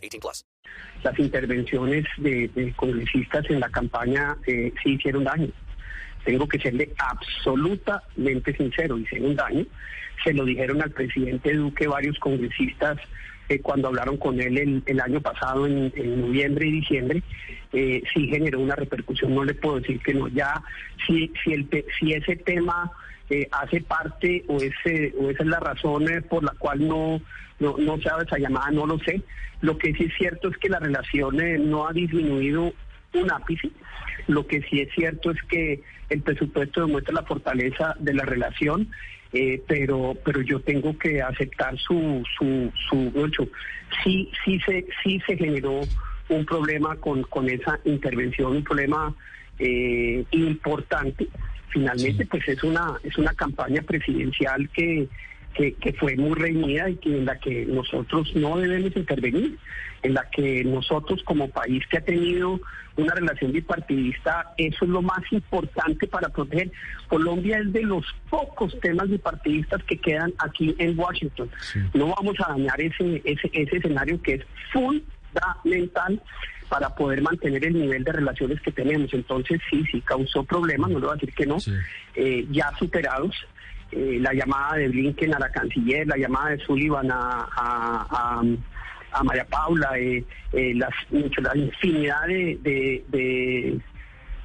18 0.00 0.20
plus. 0.20 0.46
Las 1.02 1.18
intervenciones 1.18 2.04
de, 2.18 2.48
de 2.48 2.72
congresistas 2.74 3.44
en 3.50 3.60
la 3.60 3.68
campaña 3.68 4.36
eh, 4.46 4.72
sí 4.82 4.92
hicieron 4.92 5.24
daño. 5.24 5.48
Tengo 6.24 6.46
que 6.46 6.58
serle 6.58 6.92
absolutamente 6.98 8.54
sincero, 8.56 8.98
hicieron 8.98 9.36
daño. 9.36 9.66
Se 10.24 10.34
lo 10.34 10.44
dijeron 10.44 10.82
al 10.82 10.90
presidente 10.90 11.54
Duque 11.54 11.86
varios 11.88 12.18
congresistas 12.18 12.98
eh, 13.50 13.60
cuando 13.60 13.88
hablaron 13.88 14.16
con 14.16 14.40
él 14.40 14.82
el, 14.86 15.00
año 15.00 15.20
pasado, 15.20 15.66
en, 15.66 15.92
noviembre 16.20 16.68
y 16.68 16.70
diciembre, 16.70 17.20
eh, 17.72 18.00
sí 18.14 18.28
generó 18.28 18.60
una 18.60 18.76
repercusión. 18.76 19.34
No 19.34 19.44
le 19.44 19.54
puedo 19.54 19.80
decir 19.80 19.98
que 20.00 20.14
no. 20.14 20.28
Ya, 20.28 20.62
si, 21.04 21.32
si, 21.44 22.12
ese 22.12 22.36
tema 22.36 22.92
eh, 23.28 23.48
hace 23.50 23.80
parte 23.80 24.44
o, 24.46 24.58
esa 24.58 24.88
es 24.88 25.46
la 25.46 25.58
razón 25.58 26.06
por 26.28 26.44
la 26.44 26.52
cual 26.60 26.86
no, 26.86 27.20
no, 27.58 27.76
no 27.76 27.98
se 27.98 28.08
ha 28.08 28.22
esa 28.22 28.38
llamada, 28.38 28.70
no 28.70 28.86
lo 28.86 29.00
sé. 29.00 29.20
Lo 29.62 29.76
que 29.76 29.94
sí 29.94 30.04
es 30.04 30.14
cierto 30.16 30.48
es 30.48 30.56
que 30.58 30.68
la 30.68 30.78
relación 30.78 31.36
no 31.68 31.88
ha 31.88 31.92
disminuido 31.92 32.72
un 33.14 33.32
ápice. 33.32 33.68
Lo 34.28 34.46
que 34.46 34.62
sí 34.62 34.80
es 34.80 34.94
cierto 34.94 35.32
es 35.32 35.42
que 35.48 35.82
el 36.08 36.22
presupuesto 36.22 36.86
demuestra 36.86 37.14
la 37.14 37.24
fortaleza 37.24 37.96
de 37.98 38.14
la 38.14 38.24
relación, 38.24 38.88
eh, 39.32 39.62
pero 39.66 40.16
pero 40.24 40.40
yo 40.42 40.60
tengo 40.60 40.96
que 40.98 41.22
aceptar 41.22 41.78
su 41.78 42.22
su 42.38 42.72
su. 42.88 43.48
Sí 44.02 44.30
sí 44.44 44.60
se 44.66 44.86
sí 45.02 45.20
se 45.26 45.36
generó 45.36 45.80
un 46.28 46.44
problema 46.44 46.96
con 46.96 47.22
con 47.24 47.48
esa 47.48 47.78
intervención, 47.84 48.56
un 48.56 48.64
problema 48.64 49.14
eh, 49.58 50.24
importante. 50.32 51.28
Finalmente, 51.68 52.26
pues 52.26 52.48
es 52.48 52.62
una 52.64 52.94
es 53.04 53.16
una 53.18 53.32
campaña 53.34 53.82
presidencial 53.82 54.68
que 54.70 55.08
que, 55.54 55.74
que, 55.74 55.92
fue 55.94 56.16
muy 56.16 56.34
reñida 56.34 56.88
y 56.88 56.96
que 56.96 57.10
en 57.10 57.24
la 57.24 57.38
que 57.38 57.66
nosotros 57.66 58.30
no 58.34 58.58
debemos 58.58 58.96
intervenir, 58.96 59.58
en 60.02 60.14
la 60.14 60.28
que 60.30 60.64
nosotros 60.64 61.22
como 61.24 61.48
país 61.50 61.84
que 61.88 61.98
ha 61.98 62.04
tenido 62.04 62.60
una 62.96 63.14
relación 63.14 63.52
bipartidista, 63.52 64.52
eso 64.56 64.84
es 64.84 64.90
lo 64.90 65.02
más 65.02 65.20
importante 65.30 66.06
para 66.06 66.28
proteger. 66.28 66.70
Colombia 67.08 67.58
es 67.58 67.72
de 67.72 67.82
los 67.82 68.04
pocos 68.28 68.78
temas 68.80 69.08
bipartidistas 69.08 69.82
que 69.84 69.96
quedan 69.98 70.32
aquí 70.38 70.74
en 70.78 70.98
Washington. 70.98 71.50
Sí. 71.60 71.80
No 71.94 72.08
vamos 72.08 72.36
a 72.44 72.50
dañar 72.50 72.80
ese, 72.80 73.22
ese, 73.24 73.50
ese 73.52 73.76
escenario 73.76 74.20
que 74.22 74.34
es 74.34 74.42
fundamental 74.72 76.20
para 76.68 76.94
poder 76.94 77.20
mantener 77.20 77.64
el 77.64 77.74
nivel 77.74 78.04
de 78.04 78.12
relaciones 78.12 78.60
que 78.60 78.70
tenemos. 78.70 79.12
Entonces 79.12 79.60
sí, 79.70 79.84
sí 79.90 80.00
causó 80.02 80.44
problemas, 80.44 80.90
no 80.90 80.98
le 81.00 81.06
voy 81.06 81.12
a 81.12 81.14
decir 81.14 81.34
que 81.34 81.46
no, 81.46 81.58
sí. 81.58 81.72
eh, 82.14 82.46
ya 82.50 82.70
superados 82.78 83.34
eh, 83.92 84.18
la 84.20 84.32
llamada 84.32 84.76
de 84.76 84.88
Blinken 84.88 85.34
a 85.34 85.38
la 85.38 85.50
canciller, 85.50 86.06
la 86.06 86.16
llamada 86.16 86.50
de 86.50 86.58
Sullivan 86.58 87.10
a, 87.10 87.48
a, 87.56 88.42
a, 89.12 89.24
María 89.24 89.44
Paula, 89.44 89.98
eh, 89.98 90.24
eh, 90.52 90.74
las, 90.74 90.90
la 91.10 91.56
infinidad 91.56 92.26
de, 92.26 92.58
de, 92.62 93.80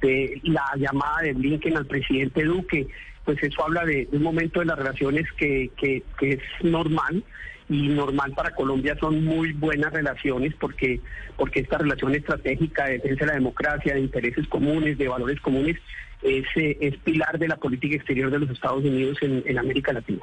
de, 0.00 0.40
la 0.44 0.64
llamada 0.76 1.22
de 1.22 1.32
Blinken 1.34 1.76
al 1.76 1.86
presidente 1.86 2.44
Duque, 2.44 2.86
pues 3.24 3.42
eso 3.42 3.64
habla 3.64 3.84
de, 3.84 4.08
un 4.12 4.22
momento 4.22 4.60
de 4.60 4.66
las 4.66 4.78
relaciones 4.78 5.30
que, 5.32 5.70
que 5.76 6.02
es 6.20 6.40
normal 6.62 7.22
y 7.68 7.88
normal 7.88 8.32
para 8.34 8.54
Colombia 8.54 8.96
son 9.00 9.24
muy 9.24 9.52
buenas 9.52 9.92
relaciones 9.92 10.54
porque 10.60 11.00
porque 11.36 11.60
esta 11.60 11.78
relación 11.78 12.14
estratégica 12.14 12.86
de 12.86 12.94
defensa 12.94 13.24
de 13.24 13.26
la 13.26 13.34
democracia, 13.34 13.94
de 13.94 14.00
intereses 14.00 14.46
comunes, 14.48 14.98
de 14.98 15.08
valores 15.08 15.40
comunes, 15.40 15.76
es, 16.22 16.46
es 16.54 16.96
pilar 16.98 17.38
de 17.38 17.48
la 17.48 17.56
política 17.56 17.96
exterior 17.96 18.30
de 18.30 18.38
los 18.38 18.50
Estados 18.50 18.84
Unidos 18.84 19.18
en, 19.22 19.42
en 19.46 19.58
América 19.58 19.92
Latina. 19.92 20.22